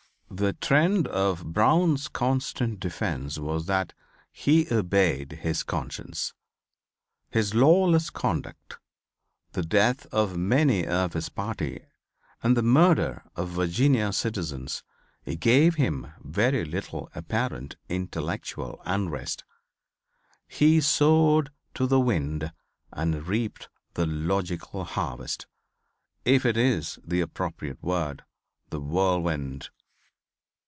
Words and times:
The 0.33 0.53
trend 0.53 1.09
of 1.09 1.51
Brown's 1.51 2.07
constant 2.07 2.79
defence 2.79 3.37
was 3.37 3.65
that 3.65 3.91
he 4.31 4.65
obeyed 4.73 5.33
his 5.41 5.61
conscience. 5.61 6.33
His 7.29 7.53
lawless 7.53 8.09
conduct, 8.09 8.77
the 9.51 9.61
death 9.61 10.05
of 10.07 10.37
many 10.37 10.87
of 10.87 11.11
his 11.13 11.27
party 11.27 11.83
and 12.41 12.55
the 12.55 12.63
murder 12.63 13.23
of 13.35 13.49
Virginia 13.49 14.13
citizens 14.13 14.83
gave 15.39 15.75
him 15.75 16.13
very 16.21 16.63
little 16.63 17.09
apparent 17.13 17.75
intellectual 17.89 18.81
unrest. 18.85 19.43
He 20.47 20.79
sowed 20.79 21.51
to 21.73 21.85
the 21.85 21.99
wind 21.99 22.53
and 22.93 23.27
reaped 23.27 23.67
the 23.95 24.05
logical 24.05 24.85
harvest, 24.85 25.47
if 26.23 26.45
it 26.45 26.55
is 26.55 26.99
the 27.05 27.19
appropriate 27.19 27.83
word, 27.83 28.23
the 28.69 28.79
whirlwind. 28.79 29.69